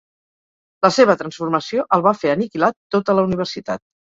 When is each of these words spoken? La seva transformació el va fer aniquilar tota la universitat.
La 0.85 0.91
seva 0.95 1.15
transformació 1.19 1.85
el 1.99 2.07
va 2.09 2.15
fer 2.25 2.35
aniquilar 2.37 2.73
tota 2.97 3.19
la 3.21 3.31
universitat. 3.31 3.89